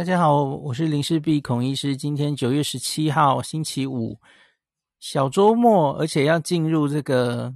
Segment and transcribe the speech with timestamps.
[0.00, 1.94] 大家好，我是林氏璧孔医师。
[1.94, 4.18] 今天九月十七号，星期五，
[4.98, 7.54] 小周末，而且要进入这个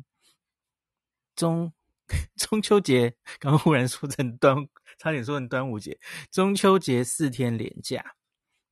[1.34, 1.72] 中
[2.36, 3.08] 中秋节。
[3.38, 4.54] 刚刚忽然说成端，
[5.00, 5.98] 差点说成端午节。
[6.30, 8.04] 中秋节四天连假，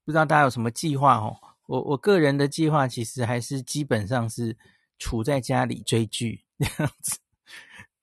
[0.05, 1.35] 不知道大家有什么计划哦？
[1.67, 4.55] 我我个人的计划其实还是基本上是
[4.99, 7.19] 处在家里追剧 这样子。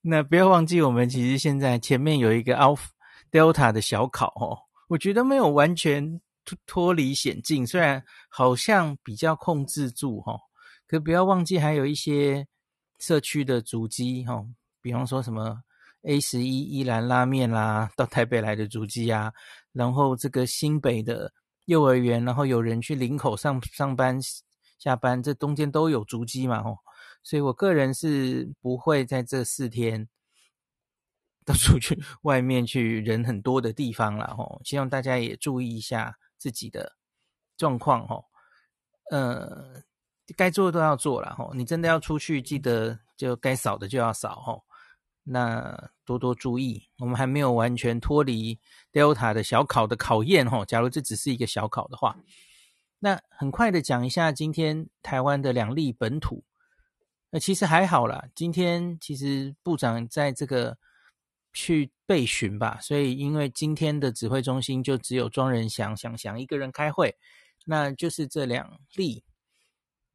[0.02, 2.88] 那不要忘记，我们其实现在前面有一个 Alpha
[3.30, 4.58] Delta 的小考哦。
[4.90, 10.36] 我觉得没有完全脱脱离险境，虽然好像比较控制住哈，
[10.88, 12.48] 可不要忘记还有一些
[12.98, 14.44] 社区的足迹哈，
[14.82, 15.62] 比方说什么
[16.02, 19.32] A 十一依兰拉面啦，到台北来的足迹啊，
[19.73, 21.32] 然后这个新北的
[21.66, 24.20] 幼儿园，然后有人去林口上上班
[24.80, 26.76] 下班，这中间都有足迹嘛吼，
[27.21, 30.10] 所以我个人是不会在这四天。
[31.49, 36.95] 到处去外面去人很多的地方了吼，希望大家也注意一下自己的
[37.57, 38.23] 状况吼。
[39.10, 39.82] 呃，
[40.37, 44.63] 该做的都要做了吼，你真的要出去，记得就该扫的就要扫吼。
[45.24, 48.59] 那多多注意，我们还没有完全脱离
[48.93, 50.63] Delta 的小考的考验吼。
[50.63, 52.15] 假如这只是一个小考的话，
[52.99, 56.43] 那很快的讲一下今天台湾的两例本土。
[57.31, 60.77] 那其实还好啦，今天其实部长在这个。
[61.54, 67.16] 去备询吧，所以因为今天的指挥中心就只有庄人祥、祥祥一个人开会，
[67.66, 69.24] 那就是这两例。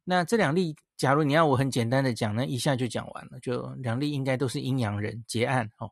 [0.03, 5.91] 那这两例，假如你要我很简单的讲，那一下就讲完了，就两例应该都是阴阳人结案哦。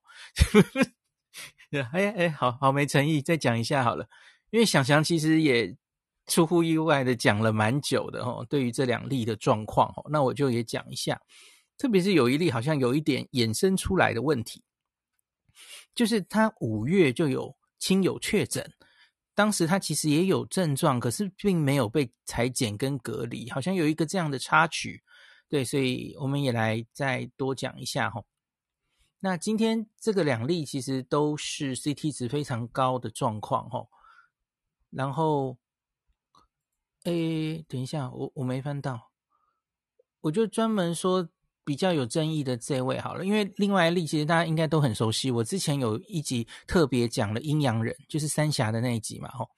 [1.92, 4.08] 哎哎，好好没诚意，再讲一下好了，
[4.52, 5.76] 因为祥祥其实也
[6.28, 11.20] 出乎意外的讲了蛮久的哦，对于这两例的状况哦，那我就也讲一下，
[11.78, 14.64] 特别是有一例好像有一点衍生出来的问题。
[15.96, 18.74] 就是他五月就有亲友确诊，
[19.36, 25.04] 当时他其实也有症状，可是并没有被裁剪跟隔离，好像有一个这样的插曲。
[25.48, 28.24] 对，所以我们也来再多讲一下哈。
[29.20, 33.86] 那今天这个两例其实都是 CT 值非常高的状况哈。
[34.90, 35.58] 然后，
[37.04, 39.12] 诶，等一下，我我没翻到，
[40.22, 41.30] 我就专门说。
[41.66, 45.32] 比较有争议的这位好了，因为另外一例其实大家应该都很熟悉。
[45.32, 49.50] 我之前有一集特别讲了阴阳人，就是三峡的那一集嘛，吼。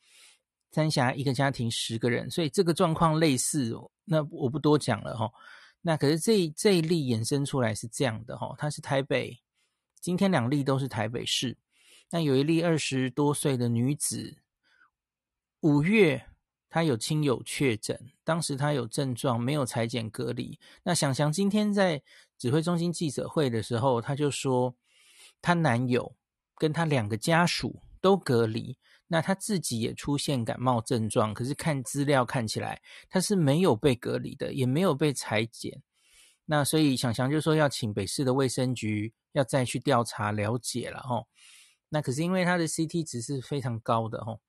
[0.71, 3.73] 三峡一个家庭十个人，所以这个状况类似，
[4.03, 5.31] 那我不多讲了，吼。
[5.81, 9.39] 那可是这这一例衍生出来是这样的，吼，他是台北，
[10.01, 11.57] 今天两例都是台北市。
[12.11, 14.37] 那有一例二十多岁的女子，
[15.61, 16.27] 五月。
[16.75, 20.59] 他有亲友确诊，当时他有症状，没有裁剪隔离。
[20.83, 22.03] 那想想今天在
[22.37, 24.75] 指挥中心记者会的时候，他就说，
[25.41, 26.17] 她男友
[26.57, 28.77] 跟他两个家属都隔离，
[29.07, 35.81] 那他自己也出现感冒症状，可是看资料看起来他是没有被隔离的，也没有被裁剪。
[36.43, 41.29] 那所以想想就说要请北市的卫生局要再去调查了解了吼。
[41.87, 44.41] 那可是因为他的 CT 值是非常高的吼，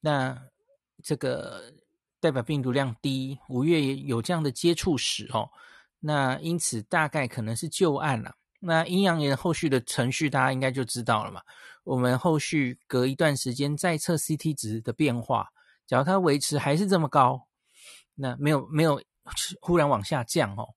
[0.00, 0.50] 那。
[1.02, 1.72] 这个
[2.20, 5.50] 代表病毒量低，五月也有这样的接触史哦，
[6.00, 8.36] 那因此大概可能是旧案了。
[8.60, 11.40] 那阴阳人后续的程序大家应该就知道了嘛。
[11.82, 15.48] 我们后续隔一段时间再测 CT 值的变化，
[15.86, 17.46] 假如它维持还是这么高，
[18.14, 19.02] 那没有没有
[19.60, 20.68] 忽然往下降哦，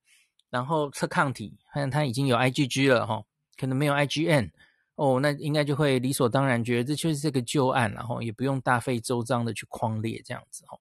[0.49, 3.21] 然后测抗体，好像它已经有 IgG 了哈，
[3.57, 4.51] 可能没有 IgN。
[4.95, 10.79] 哦，那应该就会理所当然觉得这就是这个旧案，然后也不用大费周章的去匡列这样子哦。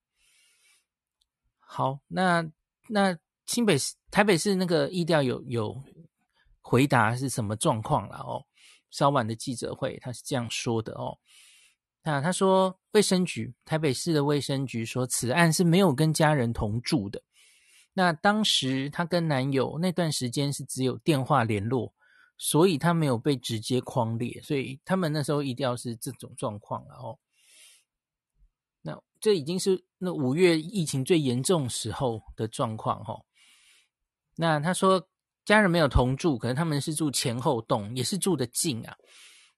[1.58, 2.46] 好，那
[2.88, 5.82] 那新北市、台北市那个疫调有有
[6.60, 8.44] 回答是什么状况了哦？
[8.90, 11.16] 稍晚的记者会他是这样说的哦。
[12.02, 17.22] 那他说卫生局台北市的卫生局说此案是没有跟家人同住的。
[17.94, 21.94] 那当时他跟男友那段时间是只有电话联络。
[22.44, 27.20] 所以他没有被直接框列，所以他们那时候一定要是这种状况了哦。
[28.80, 33.22] 那这已经是那五月疫情最严重时候的状况哈。
[34.34, 35.08] 那他说
[35.44, 38.96] 家人没有同住，可能他们是住前后栋，也是住的近啊。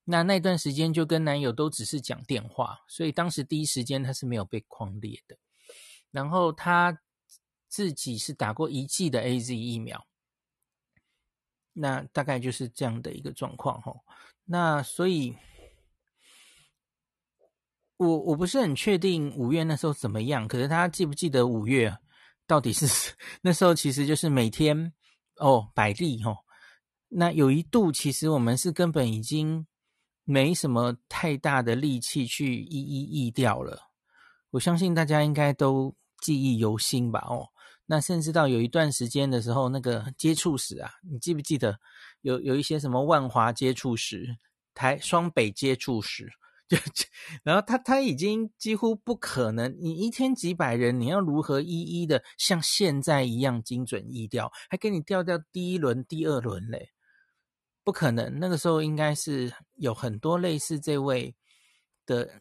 [0.04, 5.38] 那那段时间就跟男友都只是讲电话，所以当时第一时间他是没有被框列的。
[6.10, 7.00] 然后他
[7.66, 10.06] 自己是打过一剂的 AZ 疫苗。
[11.74, 13.92] 那大概就是这样的一个状况哈。
[14.46, 15.36] 那所以，
[17.96, 20.48] 我我不是很确定五月那时候怎么样。
[20.48, 21.94] 可是大家记不记得五月
[22.46, 23.74] 到底是那时候？
[23.74, 24.92] 其实就是每天
[25.36, 26.38] 哦百例哦。
[27.08, 29.66] 那有一度其实我们是根本已经
[30.24, 33.90] 没什么太大的力气去一一疫掉了。
[34.50, 37.24] 我相信大家应该都记忆犹新吧？
[37.28, 37.48] 哦，
[37.86, 41.78] 那甚至到有一段时间的时候，那个接触史啊，你记不记得
[42.22, 44.36] 有有一些什么万华接触史、
[44.72, 46.30] 台双北接触史？
[46.66, 46.78] 就
[47.42, 56.88] 然后他他已经几乎不可能，你一天几百人，你要如何一一的像现在一样精准疫调，还给你调掉第一轮、第二轮嘞？
[57.84, 61.36] 不可能，那个时候应该是有很多类似这位
[62.06, 62.40] 的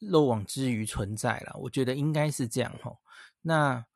[0.00, 1.54] 漏网之鱼存在了。
[1.60, 2.98] 我觉得应该是这样吼。
[3.40, 3.86] 那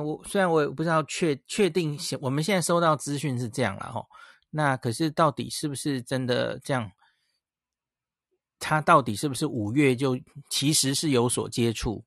[0.00, 4.04] 我虽然我也不知道确确定，我们现在收到资讯是这样了哈。
[4.50, 6.90] 那可是到底是不是真的这样？
[8.58, 10.16] 他到底是不是五月就
[10.48, 12.04] 其实是有所接触？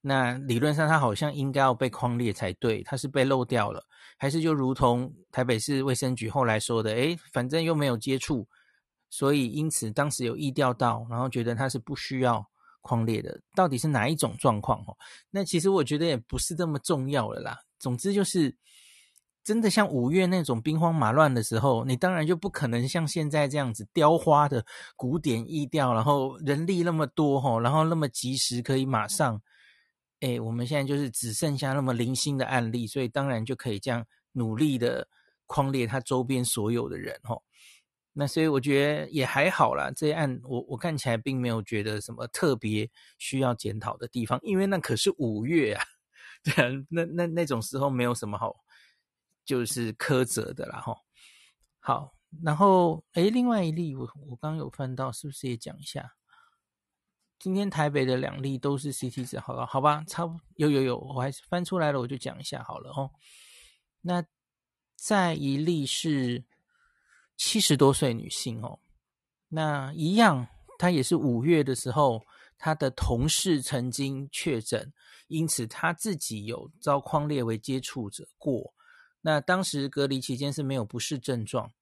[0.00, 3.84] 那理论上他好像应该要被框列才对，他是被漏掉了，
[4.16, 8.48] 还是就如同台北市卫生局后来说的，诶，反正又没有接触，
[9.10, 12.44] 所以因此当时有意调到，然后觉得他是不需要
[12.82, 14.78] 框列的，到底是哪一种状况？
[14.86, 14.94] 哦，
[15.30, 17.58] 那其实我觉得也不是这么重要了啦。
[17.78, 18.54] 总之就是。
[19.44, 24.64] 真的像五月那种兵荒马乱的时候，你当然就不可能像现在这样子雕花的
[24.94, 29.42] 古典意调，然后人力那么多吼，然后那么及时可以马上，
[30.20, 35.08] 哎，我们现在就是只剩下那么零星的案例，所以当然就可以这样努力的
[35.46, 37.42] 框列他周边所有的人吼。
[38.12, 42.88] 那所以我觉得也还好啦，这一案我我看起来并没有觉得什么特别
[43.18, 45.84] 需要检讨的地方，因为那可是五月啊，
[46.44, 48.56] 对啊，那那那种时候没有什么好。
[49.44, 50.96] 就是苛责的啦，吼。
[51.80, 52.14] 好，
[52.44, 56.12] 然后诶，另外一例我我刚刚有翻到，是不是也讲一下？
[57.40, 63.10] 今天台北的两例都是 CT 值，好了，好吧，差不有有有，我还是翻出来了，我就讲一下好了，哦。
[64.00, 64.24] 那
[64.94, 66.44] 再一例是
[67.44, 68.78] 七十多岁女性哦，
[69.48, 70.46] 那一样，
[70.78, 72.22] 她也是五月的时候，
[72.56, 74.92] 她的同事曾经确诊，
[75.26, 78.72] 因此她自己有遭框列为接触者过。
[79.22, 81.72] 那当时隔离期间是没有不适症状，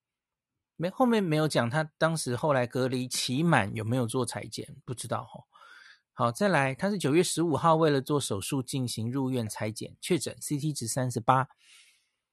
[0.76, 5.44] 没后面没有讲她当时后来隔离期满有没有做采检，不知道哈。
[6.14, 11.46] 好，再来，她是九月十五号为了做手术进行入院采检，确诊 CT 值三十八。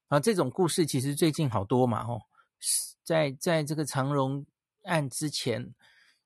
[0.07, 2.21] 啊，这种故事其实最近好多嘛，吼，
[3.03, 4.45] 在在这个长荣
[4.83, 5.73] 案之前，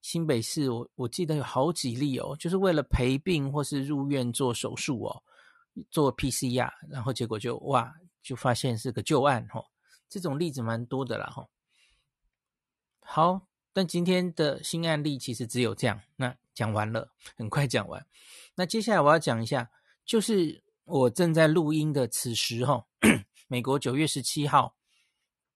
[0.01, 5.23] 新北市我我记得有好几例哦，就是为了陪病或是入院做手术哦，
[5.89, 7.93] 做 PCR，然后结果就哇。
[8.23, 9.65] 就发现是个旧案吼，
[10.07, 11.49] 这种例子蛮多的啦吼。
[12.99, 18.05] 好，但今天的新案例其实只有这样，那讲完了，很快讲完。
[18.53, 19.71] 那接下来我要讲一下，
[20.05, 22.85] 就是我正在录音的此时吼，
[23.49, 24.75] 美国九月十七号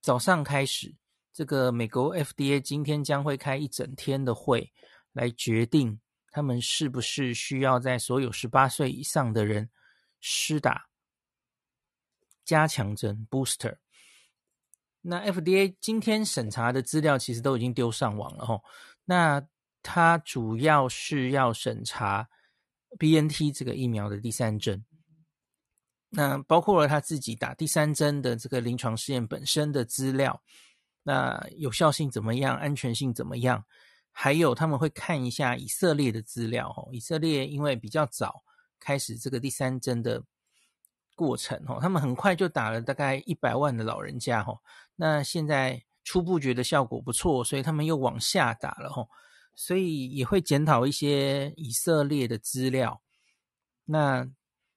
[0.06, 0.94] 早上开始，
[1.32, 4.72] 这个美国 FDA 今天将会开一整天的会，
[5.12, 6.00] 来决定
[6.30, 9.68] 他们是不是需要在所有十八岁以上的人
[10.20, 10.86] 施打。
[12.44, 13.78] 加强针 booster，
[15.00, 18.62] 那 FDA 今天审查的资料其实都已经丢上网了吼。
[19.06, 19.44] 那
[19.82, 22.28] 它主要是要审查
[22.96, 24.84] BNT 这个疫苗的第三针，
[26.10, 30.42] 那包括了他自己打第三针的这个临床试验本身的资料，
[31.02, 33.64] 那有效性怎么样，安全性怎么样，
[34.12, 36.88] 还有他们会看一下以色列的资料哦。
[36.92, 38.42] 以色列因为比较早
[38.78, 40.22] 开始这个第三针的。
[41.18, 44.60] 过程哦，他们很快就打了大概一百万的老人家哦，
[44.96, 49.08] 那现在初步觉得效果不错，所以他们又往下打了哦，
[49.54, 53.00] 所以也会检讨一些以色列的资料。
[53.86, 54.28] 那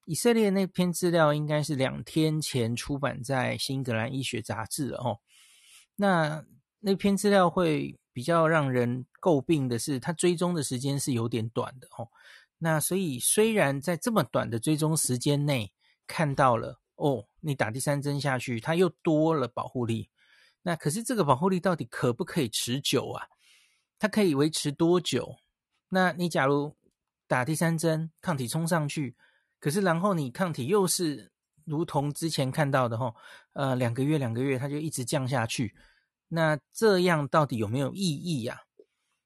[0.09, 5.19] 以色列那篇资料应该是两天前出版在《新英格兰医学杂志》哦。
[5.97, 6.43] 那
[6.79, 12.09] 那篇资料会比较让人诟病的是，它追踪的时间是有点短的哦。
[12.57, 15.71] 那所以虽然在这么短的追踪时间内，
[16.07, 20.09] 看到了哦，你打第三针下去，它又多了保护力。
[20.63, 23.27] 那可是这个保护力到底可不可以持久啊？
[23.99, 25.35] 它可以维持多久？
[25.89, 26.75] 那你假如
[27.27, 29.15] 打第三针，抗体冲上去，
[29.59, 31.31] 可是然后你抗体又是
[31.65, 33.15] 如同之前看到的吼，
[33.53, 35.75] 呃，两个月两个月它就一直降下去，
[36.29, 38.61] 那这样到底有没有意义呀？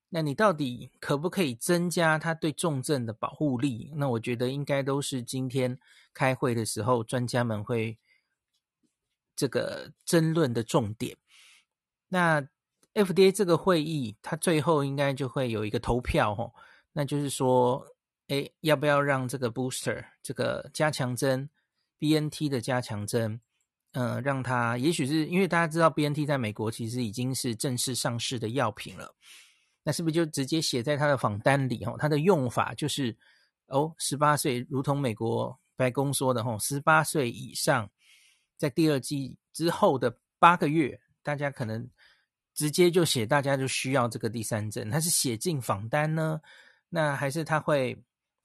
[0.09, 3.91] 那你到底可不可以增加它对重症的保护力？
[3.95, 5.79] 那我觉得应该都是今天
[6.13, 7.97] 开会的时候专家们会
[9.35, 11.17] 这个争论的重点。
[12.09, 12.47] 那
[12.93, 16.53] FDA 这个会议，它最后应该就会有一个投票吼，
[16.91, 17.92] 那就是说，
[18.33, 21.49] 诶，要不要让这个 booster 这个加强针
[21.99, 23.39] BNT 的加强针
[23.91, 29.13] 嗯、呃，让它也许是因为大家知道 BNT 在美国其实已经是正式上市的药品了，
[29.83, 31.83] 那是不是就直接写在它的访单里？
[31.85, 33.15] 哦，它的用法就是
[33.67, 37.89] 哦，十八岁，如同美国白宫说的，哦，十八岁以上，
[38.57, 41.87] 在第二剂之后的八个月，大家可能
[42.55, 46.41] 直接就写，大家就需要这个第三针，它是写进访单呢？
[46.89, 47.95] 那还是他会？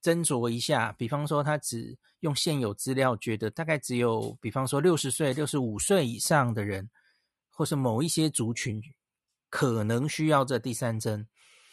[0.08, 6.88] 斟酌一下，比方说他只用现有资料，觉得大概只有，比方说六十岁、六十五岁以上的人，
[7.50, 8.82] 或是某一些族群
[9.50, 11.28] 可能需要这第三针，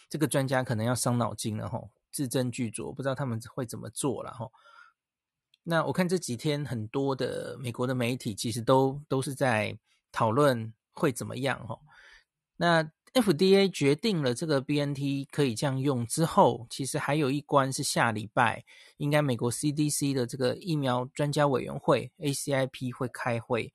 [0.10, 4.52] 这个专家可能要伤脑筋了吼，字斟句酌，不知道他们会怎么做了吼。
[5.64, 9.80] 那我看这几天很多的美国的媒体其实都都是在
[10.12, 11.82] 讨论会怎么样吼，
[12.58, 12.92] 那。
[13.16, 18.66] FDA 决定了这个 BNT 可以这样用之后，其实还有一关是下礼拜，
[18.98, 23.74] 应该美国 CDC 的这个疫苗专家委员会 ACIP 会开会，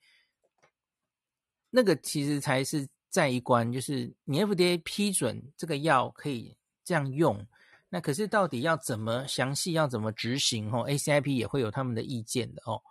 [1.70, 6.54] 那个其实才是再一关，就是你 FDA 批准这个药可以
[6.84, 7.46] 这样用，
[7.88, 12.82] 那可是到底要怎么详细要怎么执行哦，ACIP 也会有他们的意见的哦。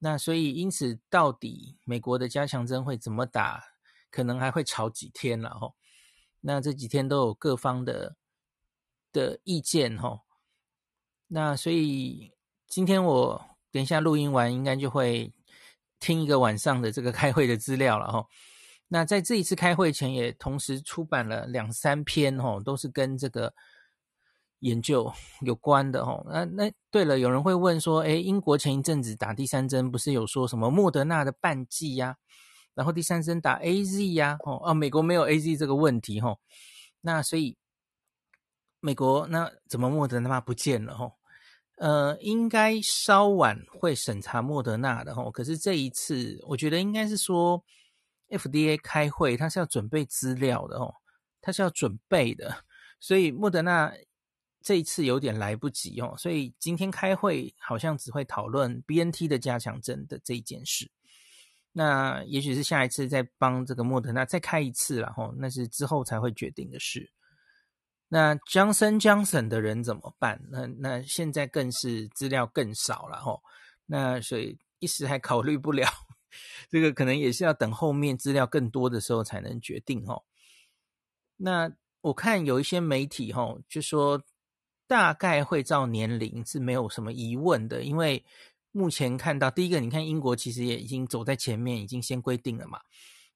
[0.00, 3.62] 那所以因此，到底美国的加强针会怎么打？
[4.10, 5.74] 可能还会吵几天了吼，
[6.40, 8.16] 那这几天都有各方的
[9.12, 10.20] 的意见吼，
[11.26, 12.32] 那所以
[12.66, 15.32] 今天我等一下录音完，应该就会
[16.00, 18.26] 听一个晚上的这个开会的资料了吼。
[18.88, 23.52] 那在这一次开会前，也同时出版了两三篇吼，都是跟这个
[24.60, 25.12] 研究
[25.42, 26.26] 有关的吼。
[26.30, 32.16] 那那对了，有人会问说，诶，英国前一阵子打第三针，不是有说什么莫德纳的半剂呀？
[32.78, 36.38] 然后第三针打 AZ 呀，哦，啊，美国没有 AZ 这个问题，吼，
[37.00, 37.56] 那所以
[38.78, 41.14] 美国那怎么莫德纳不见了，吼，
[41.78, 47.64] 呃，应该稍晚会审查莫德纳的，吼，可是这一次我觉得应该是说
[48.28, 50.94] FDA 开会，他是要准备资料的，吼，
[51.40, 52.62] 他是要准备的，
[53.00, 53.92] 所以莫德纳
[54.62, 60.88] 这一次有点来不及，哦，所以今天开会好像只会讨论 BNT 的加强针的这一件事。
[61.72, 67.12] 那也许是下一次再帮这个莫德纳再开一次了吼，那是之后才会决定的事。
[68.08, 70.40] 那 Johnson Johnson 的人怎么办？
[70.50, 73.42] 那那现在更是资料更少了吼，
[73.86, 75.86] 那所以一时还考虑不了，
[76.70, 80.24] 这个可能也是要等后面资料更多的时候才能决定吼。
[81.36, 81.70] 那
[82.00, 84.22] 我看有一些媒体吼就说
[84.88, 88.24] 大概会照年龄是没有什么疑问的，因为。
[88.78, 92.78] 目前看到第一个，你看英国其实也已经走在前面，已经先规定了嘛。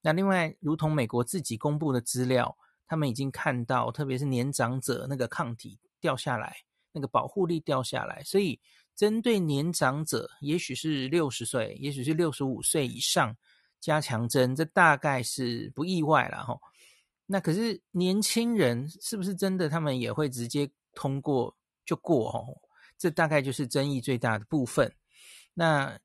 [0.00, 2.56] 那另外，如同美国自己公布的资料，
[2.86, 6.58] 他们已经看到，特别是年长者那个抗体掉下来，
[6.92, 8.60] 那个保护力掉下来，所以
[8.94, 13.36] 针对年长者，也许是六十岁，也许是六十五岁以上
[13.80, 16.56] 加强针，这大概是不意外了哈。
[17.26, 21.52] 那可是年轻人是不是真的他们也会直接通过
[21.84, 22.46] 就过哦？
[22.96, 24.94] 这大概就是争议最大的部分。
[25.54, 25.98] 那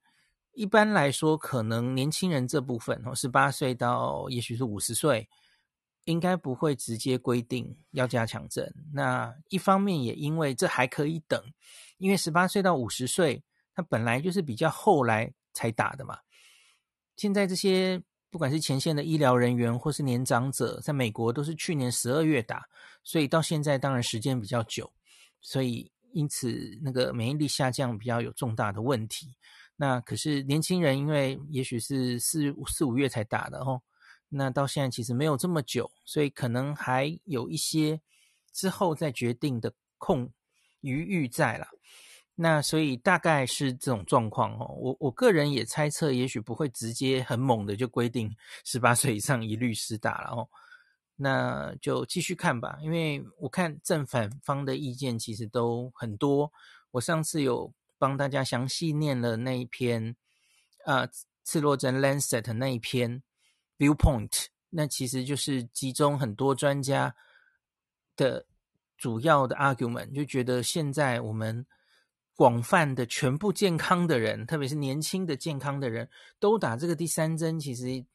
[0.51, 5.29] 一般来说，可能年轻人这部分哦，十八岁到也许是五十岁，
[6.05, 8.73] 应该不会直接规定要加强针。
[8.91, 11.41] 那一方面也因为这还可以等，
[11.97, 16.17] 因为十八岁到五十岁，他本来就是比较后来才打的嘛。
[17.15, 18.01] 现在这些
[18.31, 22.67] 不管是前线的医疗人员或是年长者，在美国都是去年十二月打，
[23.03, 24.91] 所以到现在当然时间比较久，
[25.39, 25.91] 所以。
[26.11, 29.35] 因此，那个免疫力下降比较有重大的问题。
[29.75, 33.81] 那可是年轻人，因为也许是四四五月才打的哦，
[34.29, 38.01] 那到现在其实没有这么久，所以可能还有一些
[38.51, 40.31] 之后再决定的空
[40.81, 41.67] 余裕在了。
[42.39, 44.67] 那所以大概是这种状况哦。
[44.79, 50.49] 我我个人也猜测，也许不会直接很猛的就规定十八岁以上一律施打了哦。
[51.19, 56.51] 那就继续看吧，因为我看正反方的意见其实都很多。
[56.91, 60.15] 我上次有帮大家详细念了那一篇，
[60.85, 61.07] 呃，
[61.43, 63.23] 刺胳针 Lancet 那一篇
[63.79, 67.15] Viewpoint，那其实就是集中很多专家
[68.15, 68.45] 的
[68.95, 71.65] 主要的 argument，就觉得现在我们
[72.35, 76.09] 广泛的全部健康的人，特别是年轻的健康的人
[76.39, 78.05] 都打这个第三针，其实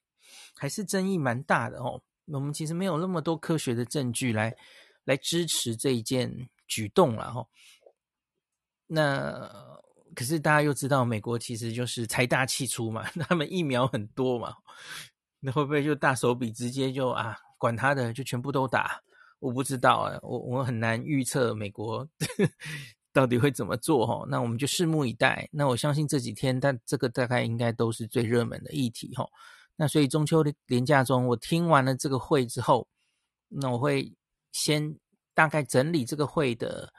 [0.55, 2.01] 还是争议蛮大的哦。
[2.33, 4.55] 我们其实没有那么多科学的证据来
[5.05, 7.47] 来支持这一件举动了哈。
[8.87, 9.51] 那
[10.15, 14.55] 可是大家又知道，美国其实就是财大气粗嘛， 他们疫苗很多嘛，
[15.41, 19.01] 那会不会就大手笔直接就啊管他的就全部都打？
[19.39, 22.07] 我不知道啊，我我很难预测美国
[23.13, 24.25] 到底会怎么做哈？
[24.29, 25.49] 那我们就拭目以待。
[25.51, 29.27] 那我相信这几天，但这个大概应该都是最热门的议题哈。
[29.77, 32.87] 那所以中秋的连假中，我听完了这个会之后，
[33.49, 34.15] 那我会
[34.53, 34.97] 先
[35.35, 36.93] 大概整理这个会的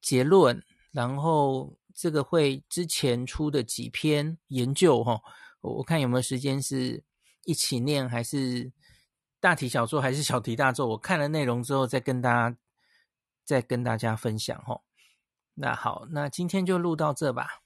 [0.00, 5.20] 结论，然后这个会之前出的几篇研究哈，
[5.60, 7.02] 我看有没有时间是
[7.44, 8.70] 一起念，还是
[9.40, 10.86] 大题小做，还是小题大做？
[10.88, 12.56] 我看了内容之后，再跟大家
[13.44, 14.82] 再跟大家分享哈。
[15.54, 17.63] 那好，那今天就录到这吧。